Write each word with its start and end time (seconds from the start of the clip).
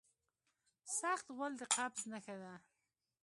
سخت 0.99 1.25
غول 1.35 1.53
د 1.57 1.61
قبض 1.75 2.01
نښه 2.11 2.35
ده. 2.41 2.53